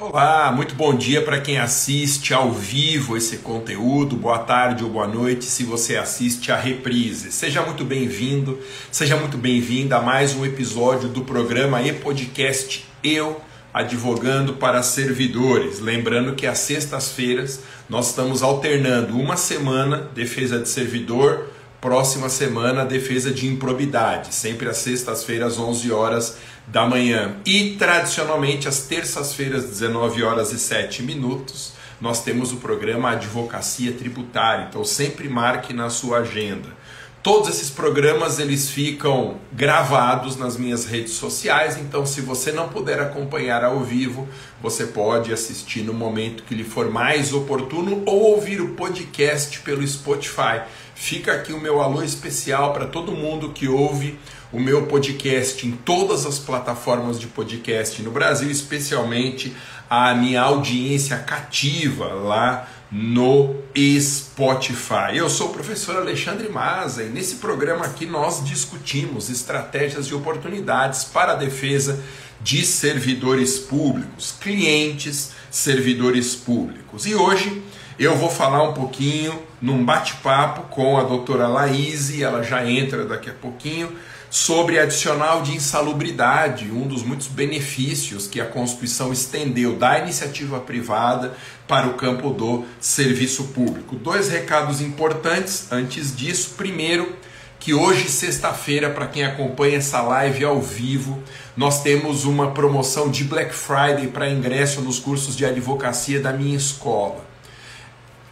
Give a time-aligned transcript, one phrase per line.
[0.00, 5.08] Olá, muito bom dia para quem assiste ao vivo esse conteúdo, boa tarde ou boa
[5.08, 7.32] noite se você assiste a reprise.
[7.32, 8.60] Seja muito bem-vindo,
[8.92, 13.40] seja muito bem-vinda a mais um episódio do programa e podcast Eu
[13.74, 15.80] Advogando para Servidores.
[15.80, 21.48] Lembrando que às sextas-feiras nós estamos alternando uma semana defesa de servidor,
[21.80, 26.38] próxima semana defesa de improbidade, sempre às sextas-feiras 11 horas
[26.70, 27.36] da manhã.
[27.44, 34.66] E tradicionalmente às terças-feiras, 19 horas e 7 minutos, nós temos o programa Advocacia Tributária.
[34.68, 36.76] Então sempre marque na sua agenda.
[37.20, 43.00] Todos esses programas eles ficam gravados nas minhas redes sociais, então se você não puder
[43.00, 44.28] acompanhar ao vivo,
[44.62, 49.86] você pode assistir no momento que lhe for mais oportuno ou ouvir o podcast pelo
[49.86, 50.62] Spotify.
[50.94, 54.16] Fica aqui o meu alô especial para todo mundo que ouve
[54.50, 59.54] o meu podcast em todas as plataformas de podcast no Brasil, especialmente
[59.90, 63.56] a minha audiência cativa lá no
[64.00, 65.14] Spotify.
[65.14, 71.04] Eu sou o professor Alexandre Maza e nesse programa aqui nós discutimos estratégias e oportunidades
[71.04, 72.02] para a defesa
[72.40, 77.04] de servidores públicos, clientes, servidores públicos.
[77.04, 77.62] E hoje
[77.98, 83.28] eu vou falar um pouquinho num bate-papo com a doutora Laís, ela já entra daqui
[83.28, 83.92] a pouquinho
[84.30, 91.34] sobre adicional de insalubridade, um dos muitos benefícios que a Constituição estendeu da iniciativa privada
[91.66, 93.96] para o campo do serviço público.
[93.96, 96.54] Dois recados importantes antes disso.
[96.56, 97.16] Primeiro,
[97.60, 101.22] que hoje, sexta-feira, para quem acompanha essa live ao vivo,
[101.56, 106.56] nós temos uma promoção de Black Friday para ingresso nos cursos de advocacia da minha
[106.56, 107.27] escola.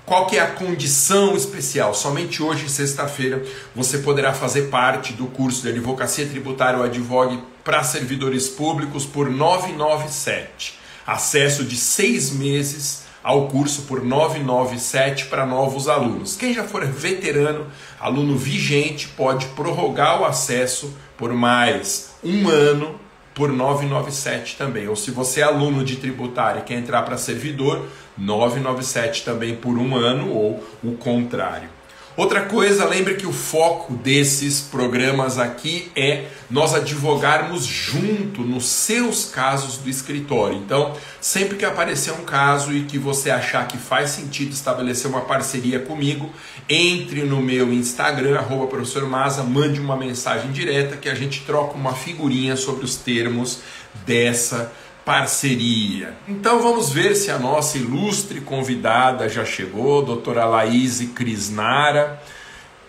[0.07, 1.93] Qual que é a condição especial?
[1.93, 3.43] Somente hoje, sexta-feira,
[3.75, 9.29] você poderá fazer parte do curso de Advocacia Tributária ou Advogue para servidores públicos por
[9.29, 10.79] 997.
[11.05, 16.37] Acesso de seis meses ao curso por 997 para novos alunos.
[16.37, 17.67] Quem já for veterano,
[17.99, 23.01] aluno vigente, pode prorrogar o acesso por mais um ano
[23.35, 24.89] por 997 também.
[24.89, 27.87] Ou se você é aluno de tributário e quer entrar para servidor,
[28.17, 31.77] 997 também por um ano ou o contrário.
[32.17, 39.27] Outra coisa, lembre que o foco desses programas aqui é nós advogarmos junto nos seus
[39.27, 40.57] casos do escritório.
[40.57, 45.21] Então, sempre que aparecer um caso e que você achar que faz sentido estabelecer uma
[45.21, 46.31] parceria comigo,
[46.71, 48.67] entre no meu Instagram, arroba
[49.47, 53.61] mande uma mensagem direta que a gente troca uma figurinha sobre os termos
[54.07, 54.86] dessa parceria.
[56.27, 62.21] Então vamos ver se a nossa ilustre convidada já chegou, doutora Laís Crisnara.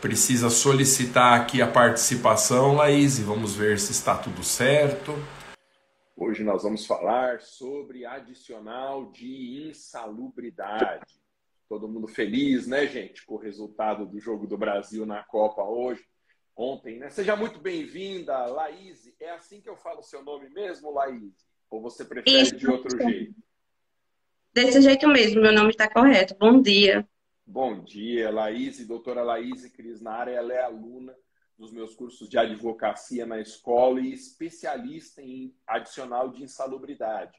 [0.01, 5.13] Precisa solicitar aqui a participação, Laís, vamos ver se está tudo certo.
[6.15, 11.21] Hoje nós vamos falar sobre adicional de insalubridade.
[11.69, 16.03] Todo mundo feliz, né, gente, com o resultado do jogo do Brasil na Copa hoje,
[16.55, 17.11] ontem, né?
[17.11, 19.07] Seja muito bem-vinda, Laís.
[19.19, 21.46] É assim que eu falo o seu nome mesmo, Laís?
[21.69, 22.55] Ou você prefere Isso.
[22.55, 23.35] de outro jeito?
[24.53, 26.35] Desse jeito mesmo, meu nome está correto.
[26.39, 27.07] Bom dia.
[27.45, 31.15] Bom dia, Laís, doutora Laís Crisnara, ela é aluna
[31.57, 37.37] dos meus cursos de advocacia na escola e especialista em adicional de insalubridade.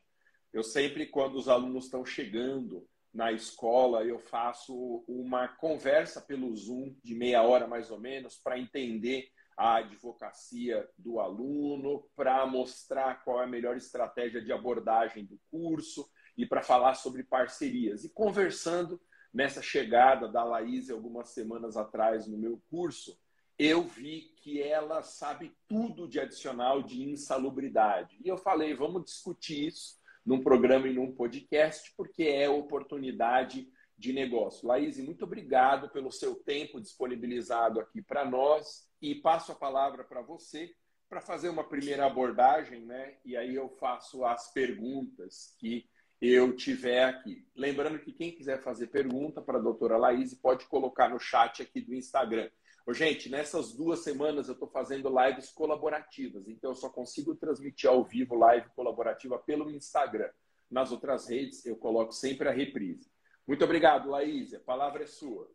[0.52, 6.94] Eu sempre, quando os alunos estão chegando na escola, eu faço uma conversa pelo Zoom
[7.02, 9.28] de meia hora mais ou menos para entender
[9.58, 16.08] a advocacia do aluno, para mostrar qual é a melhor estratégia de abordagem do curso
[16.36, 18.04] e para falar sobre parcerias.
[18.04, 19.00] E conversando
[19.34, 23.18] nessa chegada da Laís algumas semanas atrás no meu curso,
[23.58, 28.16] eu vi que ela sabe tudo de adicional de insalubridade.
[28.24, 34.12] E eu falei, vamos discutir isso num programa e num podcast, porque é oportunidade de
[34.12, 34.68] negócio.
[34.68, 40.22] Laís, muito obrigado pelo seu tempo disponibilizado aqui para nós e passo a palavra para
[40.22, 40.72] você
[41.08, 43.16] para fazer uma primeira abordagem, né?
[43.24, 45.88] E aí eu faço as perguntas que
[46.20, 47.46] eu tiver aqui.
[47.56, 51.80] Lembrando que quem quiser fazer pergunta para a doutora Laís pode colocar no chat aqui
[51.80, 52.50] do Instagram.
[52.86, 57.88] Ô, gente, nessas duas semanas eu estou fazendo lives colaborativas, então eu só consigo transmitir
[57.88, 60.30] ao vivo live colaborativa pelo Instagram.
[60.70, 63.10] Nas outras redes eu coloco sempre a reprise.
[63.48, 64.52] Muito obrigado, Laís.
[64.52, 65.48] A palavra é sua.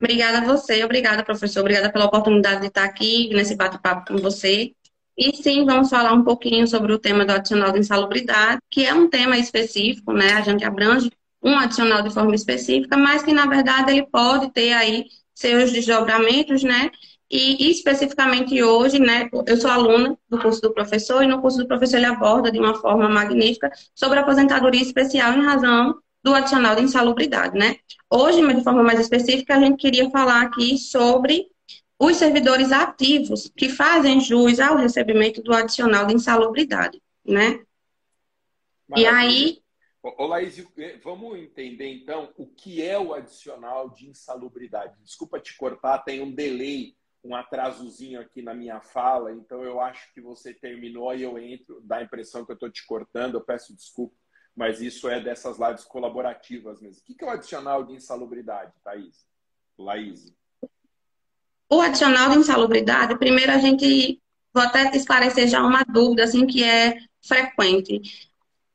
[0.00, 4.72] Obrigada a você, obrigada, professor, obrigada pela oportunidade de estar aqui nesse bate-papo com você.
[5.16, 8.92] E sim, vamos falar um pouquinho sobre o tema do adicional de insalubridade, que é
[8.94, 10.32] um tema específico, né?
[10.32, 14.72] A gente abrange um adicional de forma específica, mas que na verdade ele pode ter
[14.72, 15.04] aí
[15.34, 16.90] seus desdobramentos, né?
[17.30, 21.66] E, especificamente hoje, né, eu sou aluna do curso do professor, e no curso do
[21.66, 26.76] professor ele aborda de uma forma magnífica sobre a aposentadoria especial em razão do adicional
[26.76, 27.76] de insalubridade, né?
[28.10, 31.48] Hoje, de forma mais específica, a gente queria falar aqui sobre
[31.98, 37.64] os servidores ativos que fazem jus ao recebimento do adicional de insalubridade, né?
[38.88, 38.96] Maravilha.
[38.96, 39.62] E aí...
[40.02, 44.96] Ô, Laís, eh, vamos entender então o que é o adicional de insalubridade.
[45.00, 50.12] Desculpa te cortar, tem um delay um atrasozinho aqui na minha fala, então eu acho
[50.12, 53.40] que você terminou e eu entro, dá a impressão que eu estou te cortando, eu
[53.40, 54.14] peço desculpa,
[54.54, 57.00] mas isso é dessas lives colaborativas mesmo.
[57.00, 59.26] O que é o adicional de insalubridade, Thaís?
[59.78, 60.32] Laís?
[61.70, 64.20] O adicional de insalubridade, primeiro a gente,
[64.52, 68.00] vou até esclarecer já uma dúvida, assim, que é frequente.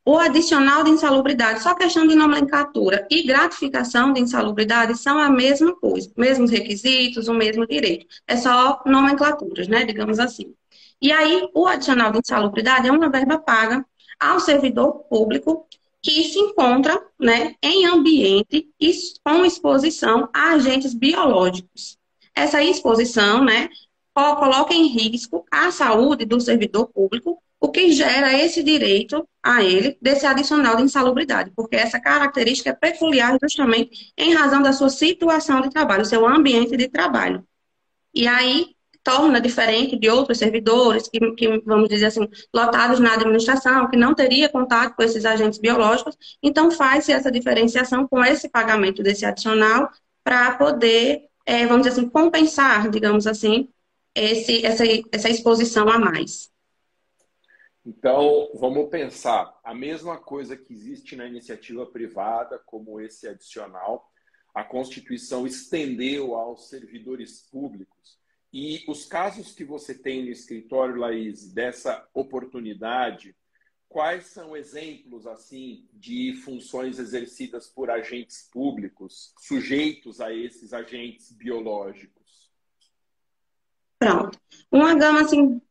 [0.03, 5.75] O adicional de insalubridade, só questão de nomenclatura e gratificação de insalubridade são a mesma
[5.75, 8.07] coisa, mesmos requisitos, o mesmo direito.
[8.25, 9.85] É só nomenclaturas, né?
[9.85, 10.55] Digamos assim.
[11.01, 13.85] E aí, o adicional de insalubridade é uma verba paga
[14.19, 15.67] ao servidor público
[16.01, 18.69] que se encontra né, em ambiente
[19.23, 21.97] com exposição a agentes biológicos.
[22.35, 23.69] Essa exposição né,
[24.13, 29.97] coloca em risco a saúde do servidor público o que gera esse direito a ele
[30.01, 35.61] desse adicional de insalubridade, porque essa característica é peculiar justamente em razão da sua situação
[35.61, 37.43] de trabalho, seu ambiente de trabalho.
[38.13, 38.76] E aí
[39.07, 44.13] torna diferente de outros servidores que, que, vamos dizer assim, lotados na administração, que não
[44.13, 49.89] teria contato com esses agentes biológicos, então faz-se essa diferenciação com esse pagamento desse adicional
[50.25, 53.69] para poder, é, vamos dizer assim, compensar, digamos assim,
[54.13, 56.51] esse, essa, essa exposição a mais.
[57.85, 64.11] Então, vamos pensar a mesma coisa que existe na iniciativa privada, como esse adicional,
[64.53, 68.16] a Constituição estendeu aos servidores públicos.
[68.59, 73.35] E os casos que você tem no escritório, Laís, dessa oportunidade,
[73.87, 82.49] quais são exemplos assim de funções exercidas por agentes públicos sujeitos a esses agentes biológicos?
[83.99, 84.41] Pronto.
[84.71, 85.61] Uma gama assim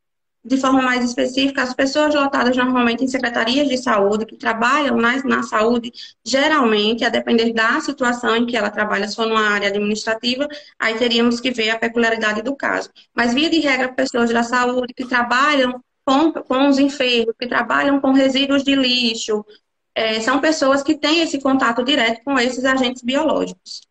[0.47, 5.21] de forma mais específica, as pessoas lotadas normalmente em secretarias de saúde, que trabalham na,
[5.23, 5.91] na saúde,
[6.25, 10.47] geralmente, a depender da situação em que ela trabalha, se for numa área administrativa,
[10.79, 12.89] aí teríamos que ver a peculiaridade do caso.
[13.13, 17.99] Mas, via de regra, pessoas da saúde que trabalham com, com os enfermos, que trabalham
[17.99, 19.45] com resíduos de lixo,
[19.93, 23.81] é, são pessoas que têm esse contato direto com esses agentes biológicos.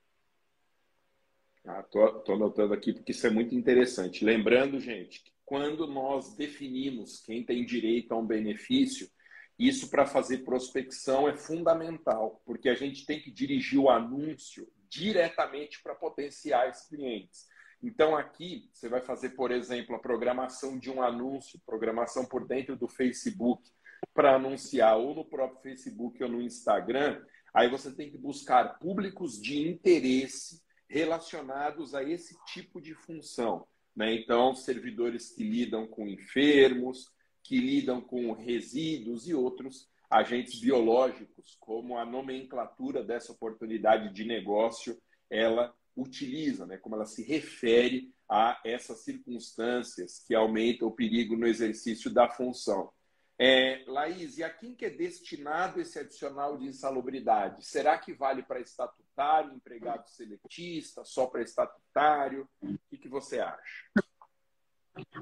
[1.81, 4.25] Estou ah, anotando aqui porque isso é muito interessante.
[4.25, 9.09] Lembrando, gente, que quando nós definimos quem tem direito a um benefício,
[9.57, 15.81] isso para fazer prospecção é fundamental, porque a gente tem que dirigir o anúncio diretamente
[15.83, 17.47] para potenciais clientes.
[17.83, 22.77] Então, aqui, você vai fazer, por exemplo, a programação de um anúncio, programação por dentro
[22.77, 23.71] do Facebook,
[24.13, 27.25] para anunciar ou no próprio Facebook ou no Instagram.
[27.55, 33.67] Aí você tem que buscar públicos de interesse relacionados a esse tipo de função.
[33.97, 34.15] Né?
[34.15, 37.11] Então, servidores que lidam com enfermos,
[37.43, 45.01] que lidam com resíduos e outros agentes biológicos, como a nomenclatura dessa oportunidade de negócio
[45.31, 46.77] ela utiliza, né?
[46.77, 52.91] como ela se refere a essas circunstâncias que aumentam o perigo no exercício da função.
[53.39, 57.67] É, Laís, e a quem que é destinado esse adicional de insalubridade?
[57.67, 62.49] Será que vale para estatutário, empregado seletista, só para estatutário?
[62.63, 63.61] O que, que você acha?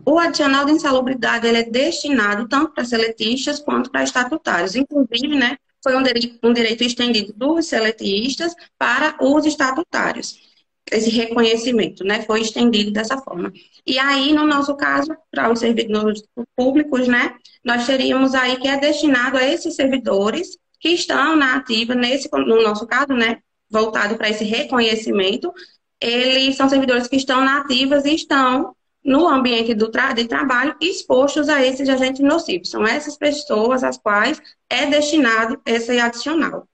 [0.06, 4.76] O adicional de insalubridade ele é destinado tanto para seletistas quanto para estatutários.
[4.76, 10.53] Inclusive, né, foi um direito, um direito estendido dos seletistas para os estatutários
[10.90, 12.22] esse reconhecimento, né?
[12.22, 13.52] Foi estendido dessa forma.
[13.86, 16.22] E aí, no nosso caso, para os servidores
[16.56, 17.34] públicos, né?
[17.64, 22.62] Nós teríamos aí que é destinado a esses servidores que estão na ativa, nesse, no
[22.62, 23.38] nosso caso, né?
[23.70, 25.52] Voltado para esse reconhecimento,
[26.00, 30.76] eles são servidores que estão na ativas e estão no ambiente do tra de trabalho
[30.80, 32.70] expostos a esses agentes nocivos.
[32.70, 36.66] São essas pessoas às quais é destinado esse adicional.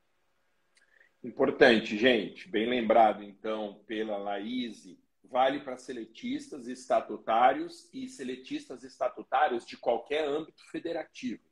[1.23, 2.49] Importante, gente.
[2.49, 4.89] Bem lembrado, então, pela Laís,
[5.25, 11.43] vale para seletistas estatutários e seletistas estatutários de qualquer âmbito federativo,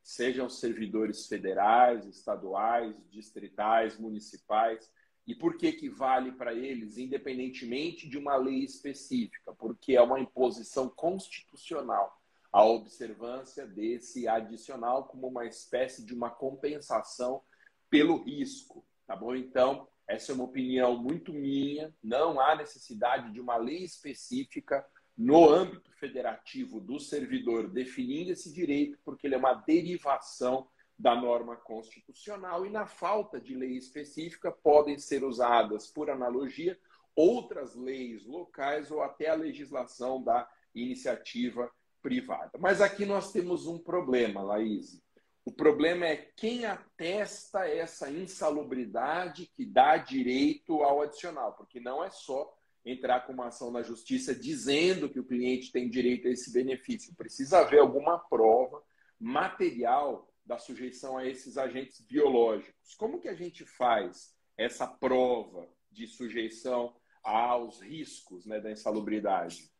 [0.00, 4.88] sejam servidores federais, estaduais, distritais, municipais.
[5.26, 9.52] E por que, que vale para eles, independentemente de uma lei específica?
[9.54, 12.16] Porque é uma imposição constitucional
[12.52, 17.42] a observância desse adicional como uma espécie de uma compensação
[17.90, 18.85] pelo risco.
[19.06, 19.34] Tá bom?
[19.34, 21.94] Então, essa é uma opinião muito minha.
[22.02, 24.84] Não há necessidade de uma lei específica
[25.16, 31.56] no âmbito federativo do servidor definindo esse direito, porque ele é uma derivação da norma
[31.56, 36.78] constitucional e, na falta de lei específica, podem ser usadas, por analogia,
[37.14, 41.70] outras leis locais ou até a legislação da iniciativa
[42.02, 42.52] privada.
[42.58, 45.02] Mas aqui nós temos um problema, Laís.
[45.46, 52.10] O problema é quem atesta essa insalubridade que dá direito ao adicional, porque não é
[52.10, 52.52] só
[52.84, 57.14] entrar com uma ação na justiça dizendo que o cliente tem direito a esse benefício.
[57.14, 58.82] Precisa haver alguma prova
[59.20, 62.96] material da sujeição a esses agentes biológicos.
[62.96, 69.70] Como que a gente faz essa prova de sujeição aos riscos né, da insalubridade?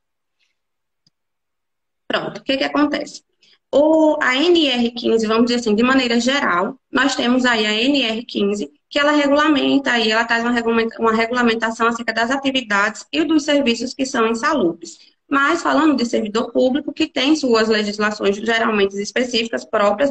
[2.07, 3.25] Pronto, o que, que acontece?
[3.73, 8.99] O, a NR15, vamos dizer assim, de maneira geral, nós temos aí a NR15, que
[8.99, 13.93] ela regulamenta aí, ela traz uma, regulamenta, uma regulamentação acerca das atividades e dos serviços
[13.93, 14.99] que são insalubres.
[15.29, 20.11] Mas falando de servidor público, que tem suas legislações geralmente específicas próprias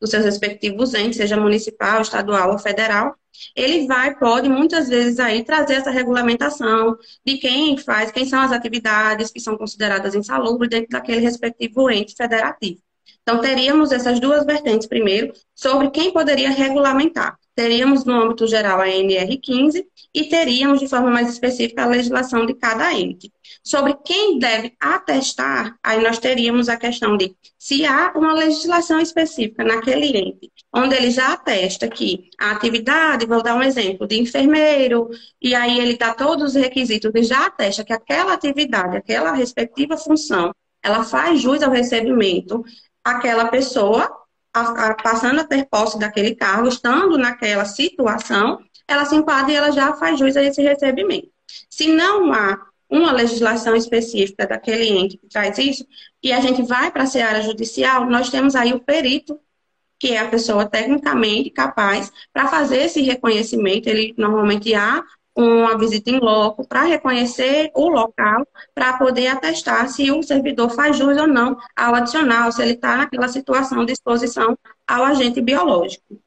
[0.00, 3.14] dos seus respectivos entes, seja municipal, estadual ou federal,
[3.54, 8.52] ele vai, pode muitas vezes aí trazer essa regulamentação de quem faz, quem são as
[8.52, 12.80] atividades que são consideradas insalubres dentro daquele respectivo ente federativo.
[13.26, 17.38] Então, teríamos essas duas vertentes primeiro, sobre quem poderia regulamentar.
[17.54, 22.54] Teríamos, no âmbito geral, a NR15 e teríamos, de forma mais específica, a legislação de
[22.54, 23.32] cada ente.
[23.62, 29.64] Sobre quem deve atestar, aí nós teríamos a questão de se há uma legislação específica
[29.64, 35.08] naquele ente, onde ele já atesta que a atividade, vou dar um exemplo, de enfermeiro,
[35.40, 39.96] e aí ele dá todos os requisitos e já atesta que aquela atividade, aquela respectiva
[39.96, 40.52] função,
[40.82, 42.62] ela faz jus ao recebimento,
[43.04, 44.10] aquela pessoa
[44.52, 49.56] a, a, passando a ter posse daquele cargo, estando naquela situação, ela se enquadra e
[49.56, 51.28] ela já faz jus a esse recebimento.
[51.68, 52.58] Se não há
[52.88, 55.86] uma legislação específica daquele ente que traz isso,
[56.22, 59.38] e a gente vai para a seara judicial, nós temos aí o perito,
[59.98, 63.88] que é a pessoa tecnicamente capaz para fazer esse reconhecimento.
[63.88, 65.02] Ele normalmente há
[65.36, 70.96] uma visita em loco para reconhecer o local, para poder atestar se o servidor faz
[70.96, 76.22] jus ou não ao adicional, se ele está naquela situação de exposição ao agente biológico.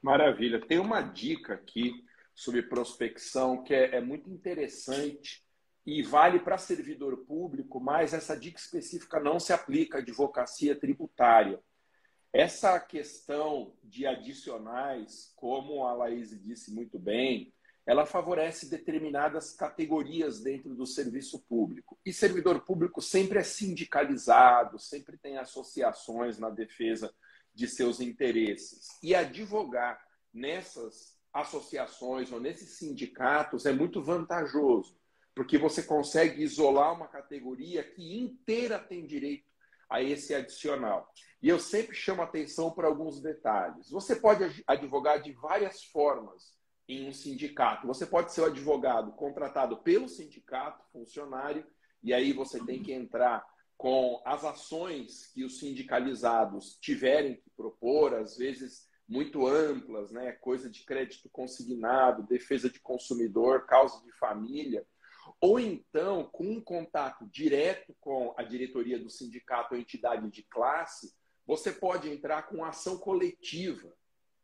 [0.00, 0.60] Maravilha.
[0.60, 1.92] Tem uma dica aqui
[2.34, 5.44] sobre prospecção que é, é muito interessante
[5.84, 11.60] e vale para servidor público, mas essa dica específica não se aplica à advocacia tributária.
[12.32, 17.52] Essa questão de adicionais, como a Laís disse muito bem,
[17.90, 21.98] ela favorece determinadas categorias dentro do serviço público.
[22.06, 27.12] E servidor público sempre é sindicalizado, sempre tem associações na defesa
[27.52, 28.86] de seus interesses.
[29.02, 30.00] E advogar
[30.32, 34.96] nessas associações ou nesses sindicatos é muito vantajoso,
[35.34, 39.50] porque você consegue isolar uma categoria que inteira tem direito
[39.88, 41.12] a esse adicional.
[41.42, 43.90] E eu sempre chamo atenção para alguns detalhes.
[43.90, 46.59] Você pode advogar de várias formas
[46.90, 47.86] em um sindicato.
[47.86, 51.64] Você pode ser o advogado contratado pelo sindicato, funcionário,
[52.02, 58.14] e aí você tem que entrar com as ações que os sindicalizados tiverem que propor,
[58.14, 60.32] às vezes muito amplas, né?
[60.32, 64.86] coisa de crédito consignado, defesa de consumidor, causa de família,
[65.40, 71.14] ou então com um contato direto com a diretoria do sindicato ou entidade de classe,
[71.46, 73.92] você pode entrar com ação coletiva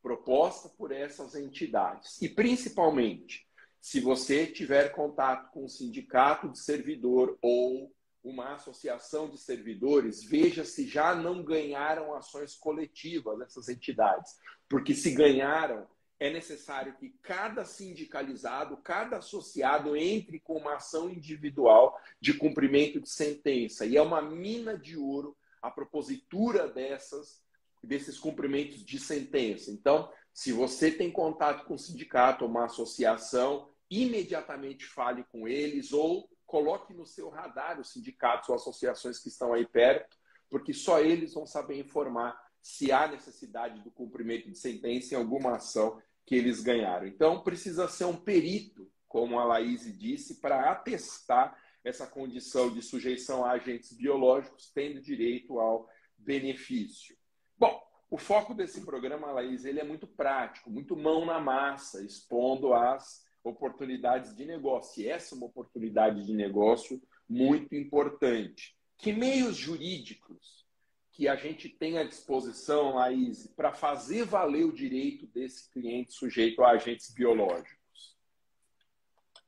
[0.07, 2.23] proposta por essas entidades.
[2.23, 3.45] E, principalmente,
[3.81, 10.65] se você tiver contato com um sindicato de servidor ou uma associação de servidores, veja
[10.65, 14.37] se já não ganharam ações coletivas dessas entidades.
[14.69, 15.89] Porque se ganharam,
[16.21, 23.11] é necessário que cada sindicalizado, cada associado entre com uma ação individual de cumprimento de
[23.11, 23.85] sentença.
[23.85, 27.45] E é uma mina de ouro a propositura dessas
[27.83, 29.71] desses cumprimentos de sentença.
[29.71, 35.93] Então, se você tem contato com um sindicato ou uma associação, imediatamente fale com eles
[35.93, 40.17] ou coloque no seu radar os sindicatos ou associações que estão aí perto,
[40.49, 45.57] porque só eles vão saber informar se há necessidade do cumprimento de sentença em alguma
[45.57, 47.07] ação que eles ganharam.
[47.07, 53.45] Então, precisa ser um perito, como a Laís disse, para atestar essa condição de sujeição
[53.45, 57.17] a agentes biológicos, tendo direito ao benefício.
[57.59, 62.73] Bom, o foco desse programa, Laís, ele é muito prático, muito mão na massa, expondo
[62.73, 65.03] as oportunidades de negócio.
[65.03, 68.77] E essa é uma oportunidade de negócio muito importante.
[68.99, 70.67] Que meios jurídicos
[71.13, 76.63] que a gente tem à disposição, Laís, para fazer valer o direito desse cliente sujeito
[76.63, 78.17] a agentes biológicos?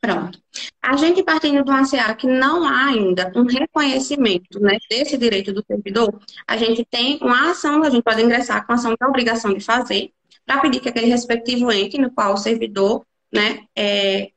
[0.01, 0.43] Pronto.
[0.89, 5.63] A gente partindo uma seara que não há ainda um reconhecimento né, desse direito do
[5.63, 9.61] servidor, a gente tem uma ação, a gente pode ingressar com ação da obrigação de
[9.61, 10.11] fazer,
[10.47, 14.31] para pedir que aquele respectivo ente no qual o servidor né, é,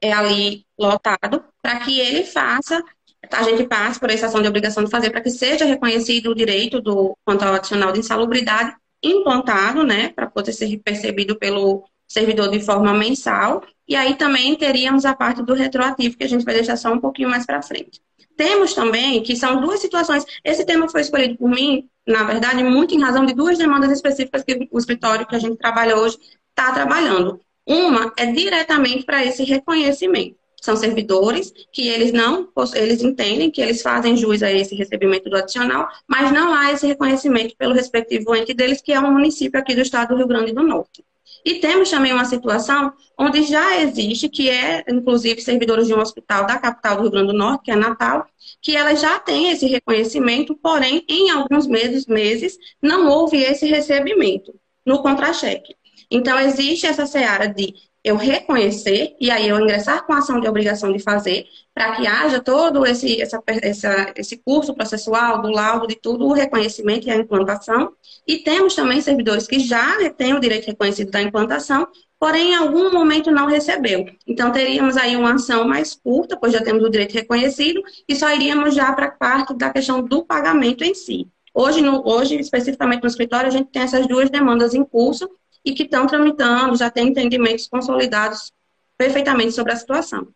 [0.00, 2.82] é ali lotado, para que ele faça,
[3.30, 6.34] a gente passe por essa ação de obrigação de fazer, para que seja reconhecido o
[6.34, 12.48] direito do quanto ao adicional de insalubridade implantado, né, para poder ser percebido pelo servidor
[12.50, 16.54] de forma mensal, e aí também teríamos a parte do retroativo, que a gente vai
[16.54, 18.00] deixar só um pouquinho mais para frente.
[18.36, 20.24] Temos também que são duas situações.
[20.44, 24.42] Esse tema foi escolhido por mim, na verdade, muito em razão de duas demandas específicas
[24.42, 26.18] que o escritório que a gente trabalha hoje
[26.50, 27.40] está trabalhando.
[27.66, 30.36] Uma é diretamente para esse reconhecimento.
[30.60, 35.36] São servidores que eles não, eles entendem que eles fazem jus a esse recebimento do
[35.36, 39.74] adicional, mas não há esse reconhecimento pelo respectivo ente deles, que é um município aqui
[39.74, 41.04] do estado do Rio Grande do Norte.
[41.44, 46.46] E temos também uma situação onde já existe, que é, inclusive, servidores de um hospital
[46.46, 48.26] da capital do Rio Grande do Norte, que é Natal,
[48.60, 54.54] que ela já tem esse reconhecimento, porém, em alguns meses, meses não houve esse recebimento
[54.86, 55.74] no contra-cheque.
[56.10, 60.48] Então, existe essa seara de eu reconhecer, e aí eu ingressar com a ação de
[60.48, 65.86] obrigação de fazer, para que haja todo esse, essa, essa, esse curso processual, do laudo,
[65.86, 67.92] de tudo, o reconhecimento e a implantação.
[68.26, 71.86] E temos também servidores que já têm o direito reconhecido da implantação,
[72.18, 74.04] porém em algum momento não recebeu.
[74.26, 78.32] Então teríamos aí uma ação mais curta, pois já temos o direito reconhecido, e só
[78.34, 81.28] iríamos já para a parte da questão do pagamento em si.
[81.54, 85.28] Hoje, no, hoje, especificamente no escritório, a gente tem essas duas demandas em curso,
[85.64, 88.52] e que estão tramitando, já têm entendimentos consolidados
[88.96, 90.28] perfeitamente sobre a situação.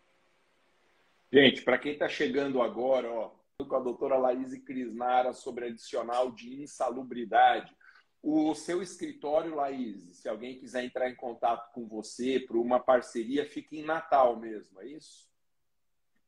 [1.31, 3.31] Gente, para quem está chegando agora, ó,
[3.65, 7.75] com a doutora Laís Crisnara sobre adicional de insalubridade.
[8.21, 13.45] O seu escritório, Laís, se alguém quiser entrar em contato com você para uma parceria,
[13.45, 15.27] fica em Natal mesmo, é isso?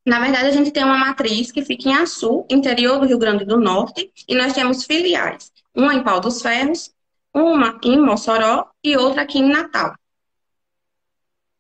[0.06, 3.46] Na verdade, a gente tem uma matriz que fica em Açu, interior do Rio Grande
[3.46, 5.52] do Norte, e nós temos filiais.
[5.76, 6.96] Uma em Pau dos Ferros,
[7.34, 9.96] uma em Mossoró e outra aqui em Natal.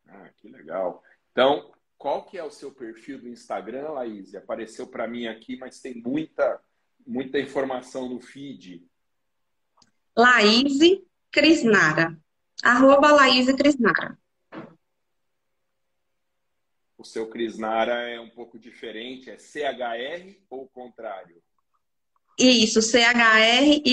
[0.07, 1.03] Ah, que legal.
[1.31, 4.33] Então, qual que é o seu perfil do Instagram, Laís?
[4.35, 6.61] Apareceu para mim aqui, mas tem muita,
[7.05, 8.87] muita informação no feed.
[10.17, 10.79] Laís
[11.31, 12.17] Crisnara.
[12.63, 14.17] Arroba Laís Crisnara.
[16.97, 21.41] O seu Crisnara é um pouco diferente, é CHR ou o contrário?
[22.41, 23.83] Isso, C-H-R-I-S-N-A-R-A.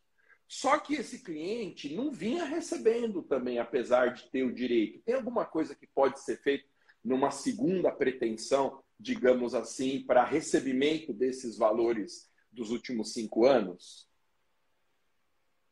[0.48, 5.02] Só que esse cliente não vinha recebendo também, apesar de ter o direito.
[5.04, 6.66] Tem alguma coisa que pode ser feita
[7.04, 14.08] numa segunda pretensão, digamos assim, para recebimento desses valores dos últimos cinco anos?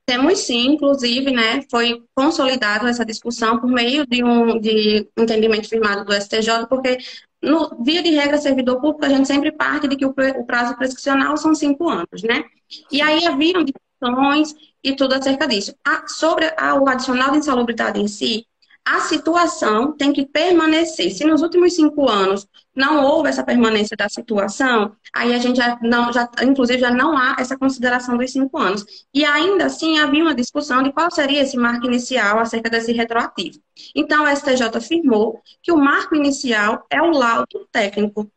[0.06, 6.04] Temos sim, inclusive, né, foi consolidado essa discussão por meio de um de entendimento firmado
[6.04, 6.98] do STJ, porque
[7.42, 11.38] no, via de regra, servidor público, a gente sempre parte de que o prazo prescricional
[11.38, 12.44] são cinco anos, né?
[12.92, 13.64] E aí haviam
[14.04, 15.74] questões e tudo acerca disso.
[15.86, 18.46] A, sobre a, o adicional de insalubridade em si,
[18.86, 21.10] a situação tem que permanecer.
[21.12, 25.80] Se nos últimos cinco anos não houve essa permanência da situação, aí a gente já
[25.82, 28.84] não, já, inclusive já não há essa consideração dos cinco anos.
[29.14, 33.58] E ainda assim havia uma discussão de qual seria esse marco inicial acerca desse retroativo.
[33.96, 38.30] Então, o STJ afirmou que o marco inicial é o laudo técnico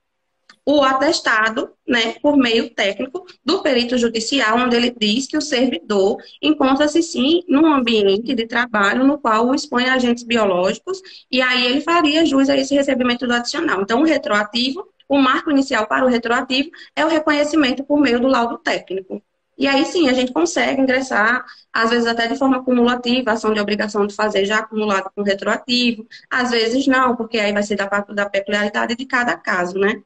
[0.67, 6.17] o atestado, né, por meio técnico do perito judicial, onde ele diz que o servidor
[6.43, 11.01] encontra-se sim num ambiente de trabalho no qual o expõe agentes biológicos,
[11.31, 13.81] e aí ele faria jus a esse recebimento do adicional.
[13.81, 18.27] Então, o retroativo o marco inicial para o retroativo é o reconhecimento por meio do
[18.27, 19.23] laudo técnico.
[19.59, 23.61] E aí sim, a gente consegue ingressar, às vezes até de forma cumulativa, ação de
[23.61, 27.87] obrigação de fazer já acumulado com retroativo, às vezes não, porque aí vai ser da,
[27.87, 30.03] da peculiaridade de cada caso, né?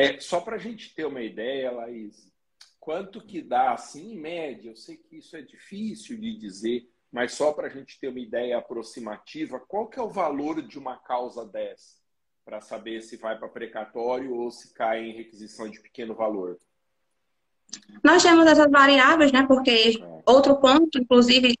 [0.00, 2.32] É, só para a gente ter uma ideia, Laís,
[2.78, 7.34] quanto que dá, assim, em média, eu sei que isso é difícil de dizer, mas
[7.34, 10.96] só para a gente ter uma ideia aproximativa, qual que é o valor de uma
[10.96, 11.98] causa dessa?
[12.46, 16.58] Para saber se vai para precatório ou se cai em requisição de pequeno valor.
[18.02, 19.44] Nós temos essas variáveis, né?
[19.46, 21.54] Porque outro ponto, inclusive,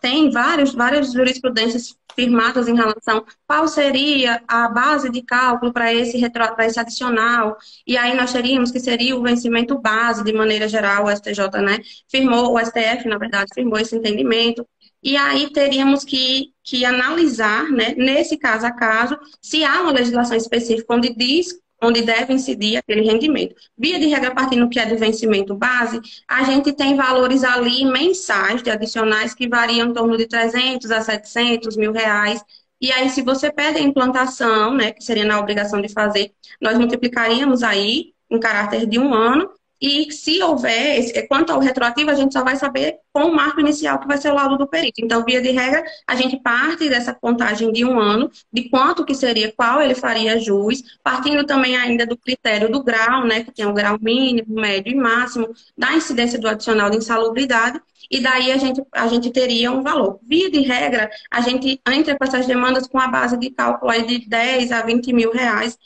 [0.00, 6.16] tem vários, várias jurisprudências firmadas em relação qual seria a base de cálculo para esse
[6.16, 7.56] retro, esse adicional.
[7.86, 11.78] E aí nós teríamos que seria o vencimento base, de maneira geral, o STJ, né?
[12.08, 14.66] Firmou, o STF, na verdade, firmou esse entendimento.
[15.02, 20.34] E aí teríamos que, que analisar, né, nesse caso a caso, se há uma legislação
[20.34, 21.52] específica onde diz
[21.84, 23.54] onde deve incidir aquele rendimento.
[23.76, 28.62] Via de regra, partindo que é do vencimento base, a gente tem valores ali mensais
[28.62, 32.42] de adicionais que variam em torno de 300 a 700 mil reais.
[32.80, 36.76] E aí, se você pede a implantação, né, que seria na obrigação de fazer, nós
[36.78, 39.48] multiplicaríamos aí em caráter de um ano
[39.80, 43.98] e se houver, quanto ao retroativo, a gente só vai saber com o marco inicial,
[43.98, 45.04] que vai ser o laudo do perito.
[45.04, 49.14] Então, via de regra, a gente parte dessa contagem de um ano, de quanto que
[49.14, 53.66] seria, qual ele faria jus, partindo também ainda do critério do grau, né, que tem
[53.66, 58.56] o grau mínimo, médio e máximo, da incidência do adicional de insalubridade, e daí a
[58.56, 60.18] gente, a gente teria um valor.
[60.22, 64.06] Via de regra, a gente entra com essas demandas com a base de cálculo aí
[64.06, 65.78] de 10 a 20 mil reais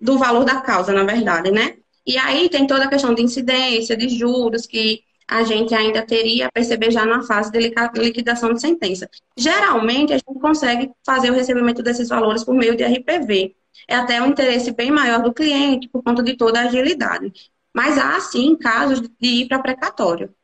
[0.00, 1.76] do valor da causa, na verdade, né?
[2.06, 6.48] E aí tem toda a questão de incidência, de juros, que a gente ainda teria
[6.48, 7.60] a perceber já na fase de
[8.00, 9.08] liquidação de sentença.
[9.36, 13.54] Geralmente, a gente consegue fazer o recebimento desses valores por meio de RPV.
[13.86, 17.32] É até um interesse bem maior do cliente, por conta de toda a agilidade.
[17.72, 20.34] Mas há, sim, casos de ir para precatório.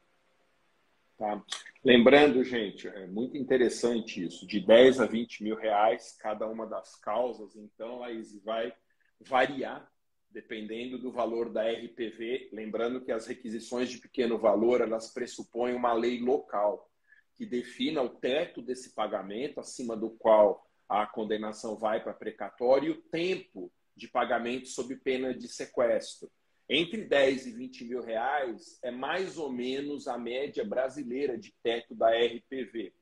[1.19, 1.43] Tá.
[1.85, 6.95] Lembrando, gente, é muito interessante isso, de 10 a 20 mil reais cada uma das
[6.97, 8.73] causas, então, aí vai
[9.21, 9.89] variar
[10.31, 15.93] dependendo do valor da RPV, lembrando que as requisições de pequeno valor, elas pressupõem uma
[15.93, 16.91] lei local
[17.35, 22.91] que defina o teto desse pagamento, acima do qual a condenação vai para precatório, e
[22.91, 26.31] o tempo de pagamento sob pena de sequestro.
[26.69, 31.95] Entre 10 e 20 mil reais é mais ou menos a média brasileira de teto
[31.95, 32.93] da RPV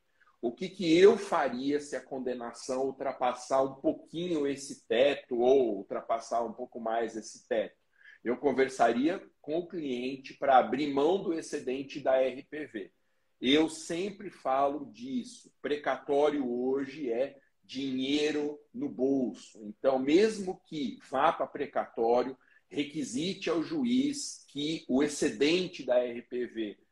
[0.44, 6.44] o que, que eu faria se a condenação ultrapassar um pouquinho esse teto ou ultrapassar
[6.44, 7.74] um pouco mais esse teto?
[8.22, 12.92] Eu conversaria com o cliente para abrir mão do excedente da RPV.
[13.40, 15.50] Eu sempre falo disso.
[15.62, 19.58] Precatório hoje é dinheiro no bolso.
[19.64, 22.36] Então, mesmo que vá para precatório,
[22.68, 26.83] requisite ao juiz que o excedente da RPV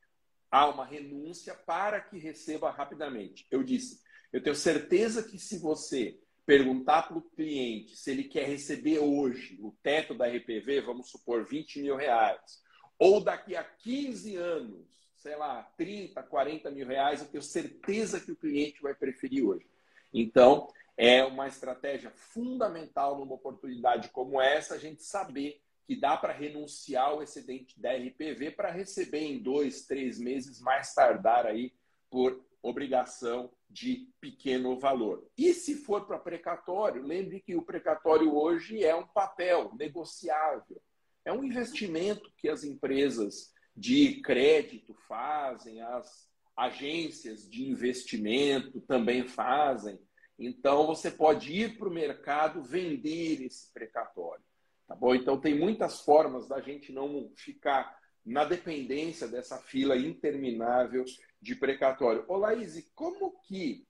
[0.52, 3.46] há uma renúncia para que receba rapidamente.
[3.50, 8.46] Eu disse, eu tenho certeza que se você perguntar para o cliente se ele quer
[8.46, 12.62] receber hoje o teto da RPV, vamos supor 20 mil reais,
[12.98, 14.86] ou daqui a 15 anos,
[15.16, 19.66] sei lá, 30, 40 mil reais, eu tenho certeza que o cliente vai preferir hoje.
[20.12, 26.32] Então, é uma estratégia fundamental numa oportunidade como essa, a gente saber que dá para
[26.32, 31.72] renunciar ao excedente da RPV para receber em dois, três meses, mais tardar aí
[32.10, 35.26] por obrigação de pequeno valor.
[35.36, 40.80] E se for para precatório, lembre que o precatório hoje é um papel negociável.
[41.24, 49.98] É um investimento que as empresas de crédito fazem, as agências de investimento também fazem.
[50.38, 54.44] Então, você pode ir para o mercado vender esse precatório.
[54.92, 55.14] Tá bom?
[55.14, 61.02] Então tem muitas formas da gente não ficar na dependência dessa fila interminável
[61.40, 62.26] de precatório.
[62.28, 63.86] Ô Laís, como que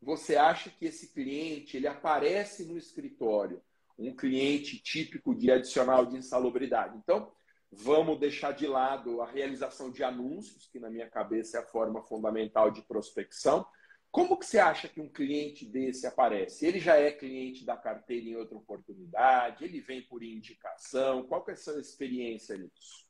[0.00, 3.60] você acha que esse cliente ele aparece no escritório?
[3.98, 6.96] Um cliente típico de adicional de insalubridade.
[6.98, 7.32] Então,
[7.72, 12.00] vamos deixar de lado a realização de anúncios, que na minha cabeça é a forma
[12.04, 13.66] fundamental de prospecção,
[14.14, 16.64] como que você acha que um cliente desse aparece?
[16.64, 19.64] Ele já é cliente da carteira em outra oportunidade?
[19.64, 21.24] Ele vem por indicação?
[21.24, 23.04] Qual que é a sua experiência nisso?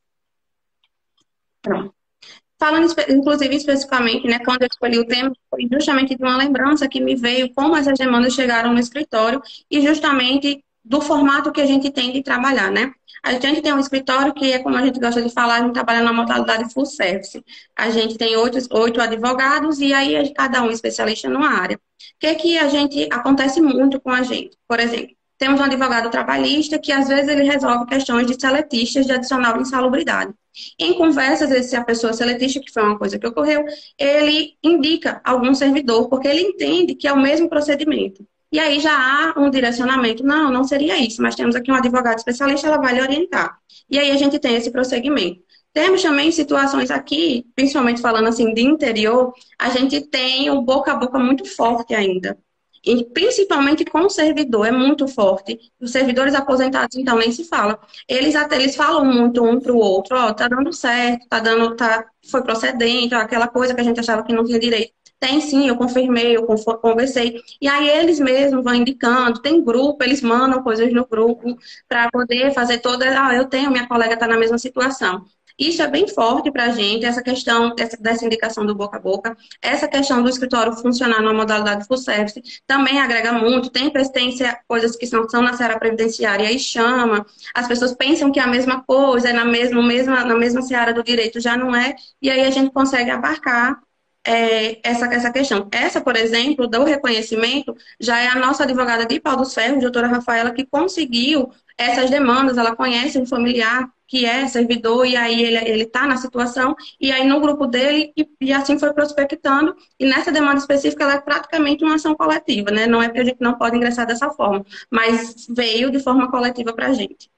[2.59, 7.03] Falando, inclusive, especificamente, né, quando eu escolhi o tema, foi justamente de uma lembrança que
[7.03, 11.91] me veio como essas demandas chegaram no escritório e justamente do formato que a gente
[11.91, 12.93] tem de trabalhar, né?
[13.23, 15.73] A gente tem um escritório que é como a gente gosta de falar, a gente
[15.73, 17.43] trabalha na modalidade full service.
[17.75, 21.77] A gente tem oito, oito advogados e aí cada um especialista numa área.
[21.77, 21.81] O
[22.21, 24.59] que é que a gente acontece muito com a gente?
[24.69, 29.13] Por exemplo, temos um advogado trabalhista que às vezes ele resolve questões de seletistas de
[29.13, 30.33] adicional de insalubridade.
[30.79, 33.65] Em conversas, se a pessoa seletista, que foi uma coisa que ocorreu,
[33.99, 38.25] ele indica algum servidor, porque ele entende que é o mesmo procedimento.
[38.55, 40.23] E aí já há um direcionamento.
[40.25, 43.59] Não, não seria isso, mas temos aqui um advogado especialista, ela vai lhe orientar.
[43.91, 45.41] E aí a gente tem esse prosseguimento.
[45.73, 50.95] Temos também situações aqui, principalmente falando assim de interior, a gente tem o boca a
[50.95, 52.39] boca muito forte ainda.
[52.85, 55.59] E principalmente com o servidor, é muito forte.
[55.81, 57.77] Os servidores aposentados, então, nem se fala.
[58.09, 61.41] Eles até eles falam muito um para o outro, ó, oh, tá dando certo, tá
[61.41, 64.93] dando, tá, foi procedente, aquela coisa que a gente achava que não tinha direito.
[65.19, 66.47] Tem sim, eu confirmei, eu
[66.83, 67.41] conversei.
[67.61, 71.57] E aí eles mesmos vão indicando, tem grupo, eles mandam coisas no grupo
[71.89, 73.07] para poder fazer toda.
[73.27, 75.25] Ah, eu tenho, minha colega está na mesma situação.
[75.59, 79.37] Isso é bem forte para a gente, essa questão dessa, indicação do boca a boca,
[79.63, 83.71] essa questão do escritório funcionar numa modalidade full service também agrega muito.
[83.71, 87.25] Tem persistência, coisas que não são na seara previdenciária e chama.
[87.55, 90.93] As pessoas pensam que é a mesma coisa, é na mesma, mesma, na mesma seara
[90.93, 91.95] do direito, já não é.
[92.21, 93.81] E aí a gente consegue abarcar
[94.25, 95.69] é, essa, essa questão.
[95.71, 100.07] Essa, por exemplo, do reconhecimento, já é a nossa advogada de Pau dos Ferros, doutora
[100.07, 105.83] Rafaela, que conseguiu essas demandas, ela conhece um familiar que é servidor, e aí ele
[105.83, 110.31] está na situação, e aí no grupo dele, e, e, assim foi prospectando, e nessa
[110.31, 112.87] demanda específica ela é praticamente uma ação coletiva, né?
[112.87, 116.73] Não é porque a gente não pode ingressar dessa forma, mas veio de forma coletiva
[116.73, 117.31] para a gente.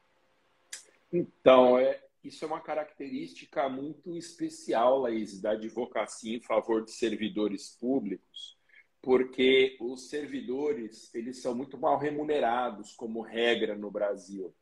[1.10, 7.76] Então, é, isso é uma característica muito especial, Laís, da advocacia em favor de servidores
[7.78, 8.58] públicos,
[9.00, 14.54] porque os servidores eles são muito mal remunerados como regra no Brasil.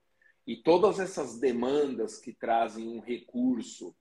[0.47, 3.97] E todas essas demandas que trazem um recurso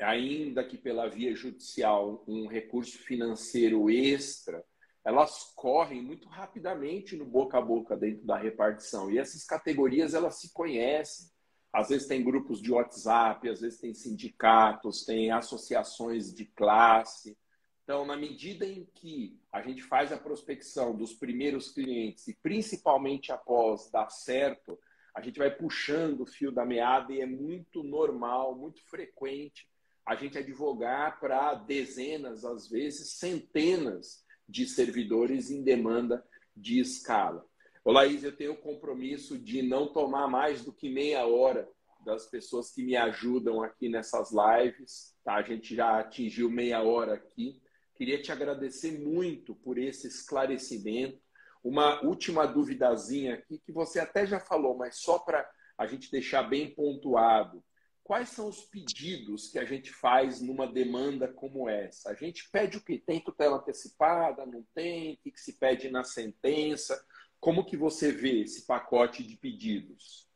[0.00, 4.64] ainda que pela via judicial um recurso financeiro extra
[5.04, 9.10] elas correm muito rapidamente no boca a boca dentro da repartição.
[9.10, 11.33] E essas categorias elas se conhecem
[11.74, 17.36] às vezes tem grupos de WhatsApp às vezes tem sindicatos tem associações de classe
[17.84, 23.30] então, na medida em que a gente faz a prospecção dos primeiros clientes e principalmente
[23.30, 24.78] após dar certo,
[25.14, 29.68] a gente vai puxando o fio da meada e é muito normal, muito frequente
[30.06, 37.46] a gente advogar para dezenas, às vezes centenas de servidores em demanda de escala.
[37.84, 41.68] Ô Laís, eu tenho o compromisso de não tomar mais do que meia hora
[42.02, 45.14] das pessoas que me ajudam aqui nessas lives.
[45.22, 45.34] Tá?
[45.34, 47.60] A gente já atingiu meia hora aqui.
[47.94, 51.20] Queria te agradecer muito por esse esclarecimento.
[51.62, 56.42] Uma última duvidazinha aqui, que você até já falou, mas só para a gente deixar
[56.44, 57.62] bem pontuado.
[58.02, 62.10] Quais são os pedidos que a gente faz numa demanda como essa?
[62.10, 62.98] A gente pede o que?
[62.98, 64.46] Tem tutela antecipada?
[64.46, 65.14] Não tem?
[65.14, 66.98] O que se pede na sentença?
[67.44, 70.26] Como que você vê esse pacote de pedidos?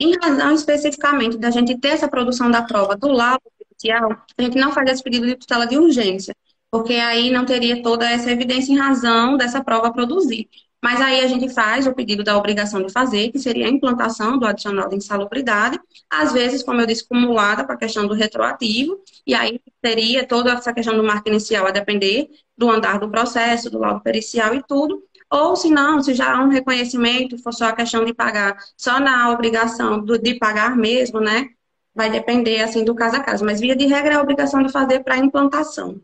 [0.00, 4.58] Em razão especificamente da gente ter essa produção da prova do laudo judicial, a gente
[4.58, 6.34] não faz esse pedido de tutela de urgência,
[6.72, 10.48] porque aí não teria toda essa evidência em razão dessa prova produzir.
[10.82, 14.36] Mas aí a gente faz o pedido da obrigação de fazer, que seria a implantação
[14.40, 15.78] do adicional de insalubridade,
[16.10, 20.50] às vezes, como eu disse, cumulada com a questão do retroativo, e aí teria toda
[20.50, 24.64] essa questão do marco inicial a depender do andar do processo, do laudo pericial e
[24.66, 28.56] tudo, ou se não, se já há um reconhecimento, for só a questão de pagar,
[28.76, 31.50] só na obrigação de pagar mesmo, né?
[31.96, 34.70] vai depender assim do caso a caso, mas via de regra é a obrigação de
[34.70, 35.98] fazer para implantação.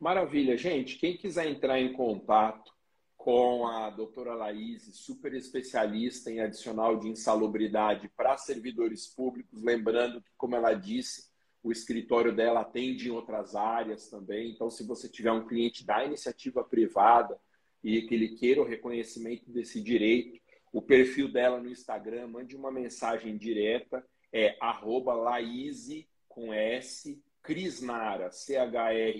[0.00, 0.96] Maravilha, gente.
[0.96, 2.72] Quem quiser entrar em contato
[3.14, 10.30] com a doutora Laís, super especialista em adicional de insalubridade para servidores públicos, lembrando que,
[10.38, 11.30] como ela disse,
[11.62, 14.50] o escritório dela atende em outras áreas também.
[14.50, 17.38] Então, se você tiver um cliente da iniciativa privada
[17.82, 20.40] e que ele queira o reconhecimento desse direito,
[20.72, 28.32] o perfil dela no Instagram, mande uma mensagem direta é arroba Laíse com S, Crisnara,
[28.32, 29.14] C-H-R-I-S-N-A-R-A.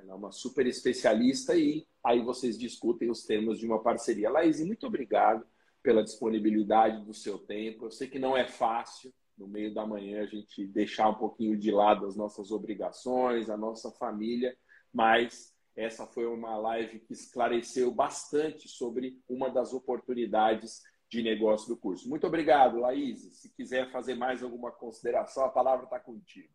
[0.00, 4.30] Ela é uma super especialista e aí vocês discutem os termos de uma parceria.
[4.30, 5.44] Laís, muito obrigado
[5.82, 7.86] pela disponibilidade do seu tempo.
[7.86, 11.56] Eu sei que não é fácil no meio da manhã a gente deixar um pouquinho
[11.56, 14.56] de lado as nossas obrigações, a nossa família,
[14.92, 21.76] mas essa foi uma live que esclareceu bastante sobre uma das oportunidades de negócio do
[21.76, 22.08] curso.
[22.08, 23.20] Muito obrigado, Laís.
[23.40, 26.52] Se quiser fazer mais alguma consideração, a palavra está contigo.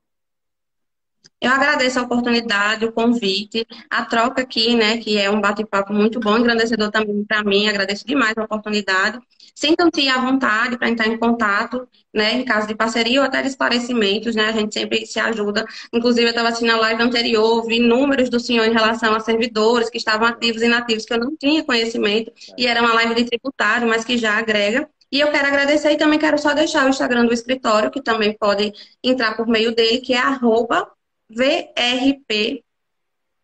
[1.43, 6.17] Eu agradeço a oportunidade, o convite, a troca aqui, né, que é um bate-papo muito
[6.17, 7.67] bom, engrandecedor também para mim.
[7.67, 9.19] Agradeço demais a oportunidade.
[9.53, 13.49] Sintam-se à vontade para entrar em contato, né, em caso de parceria ou até de
[13.49, 15.65] esclarecimentos, né, a gente sempre se ajuda.
[15.91, 19.89] Inclusive, eu estava assistindo a live anterior, vi números do senhor em relação a servidores
[19.89, 23.25] que estavam ativos e inativos, que eu não tinha conhecimento, e era uma live de
[23.25, 24.89] tributário, mas que já agrega.
[25.11, 28.35] E eu quero agradecer e também quero só deixar o Instagram do escritório, que também
[28.35, 28.71] pode
[29.03, 30.87] entrar por meio dele, que é arroba
[31.29, 32.63] VRP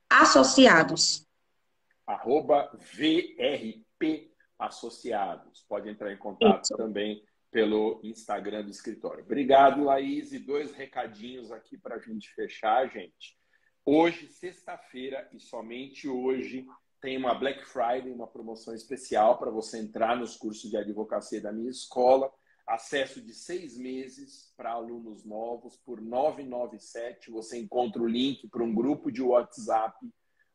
[0.10, 1.26] Associados.
[2.06, 5.66] Arroba VRP Associados.
[5.68, 6.76] Pode entrar em contato Isso.
[6.76, 9.24] também pelo Instagram do escritório.
[9.24, 10.34] Obrigado, Laís.
[10.34, 13.38] E dois recadinhos aqui para a gente fechar, gente.
[13.86, 16.66] Hoje, sexta-feira, e somente hoje,
[17.02, 21.52] tem uma Black Friday, uma promoção especial para você entrar nos cursos de advocacia da
[21.52, 22.32] minha escola
[22.70, 27.32] acesso de seis meses para alunos novos por 997.
[27.32, 29.98] Você encontra o link para um grupo de WhatsApp.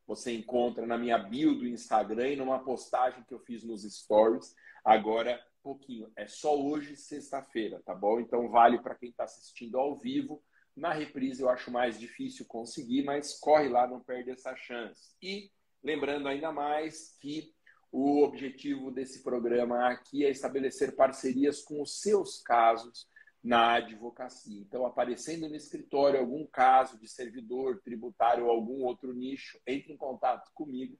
[0.06, 4.54] Você encontra na minha bio do Instagram e numa postagem que eu fiz nos stories.
[4.84, 6.12] Agora, pouquinho.
[6.14, 8.20] É só hoje, sexta-feira, tá bom?
[8.20, 10.42] Então vale para quem está assistindo ao vivo.
[10.76, 15.14] Na reprise eu acho mais difícil conseguir, mas corre lá, não perde essa chance.
[15.22, 15.50] E
[15.82, 17.53] lembrando ainda mais que
[17.96, 23.06] o objetivo desse programa aqui é estabelecer parcerias com os seus casos
[23.40, 24.60] na advocacia.
[24.60, 29.96] Então, aparecendo no escritório algum caso de servidor tributário ou algum outro nicho, entre em
[29.96, 30.98] contato comigo,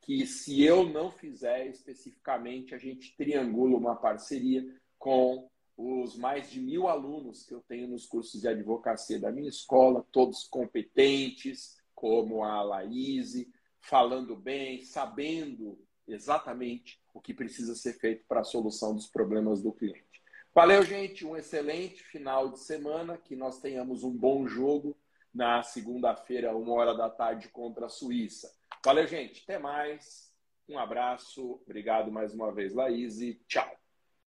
[0.00, 4.64] que se eu não fizer especificamente, a gente triangula uma parceria
[5.00, 9.48] com os mais de mil alunos que eu tenho nos cursos de advocacia da minha
[9.48, 13.32] escola, todos competentes, como a Laís,
[13.80, 19.72] falando bem, sabendo exatamente o que precisa ser feito para a solução dos problemas do
[19.72, 20.22] cliente.
[20.54, 21.26] Valeu, gente.
[21.26, 23.18] Um excelente final de semana.
[23.18, 24.96] Que nós tenhamos um bom jogo
[25.34, 28.50] na segunda-feira, uma hora da tarde, contra a Suíça.
[28.84, 29.42] Valeu, gente.
[29.42, 30.32] Até mais.
[30.68, 31.60] Um abraço.
[31.64, 33.20] Obrigado mais uma vez, Laís.
[33.20, 33.85] E tchau.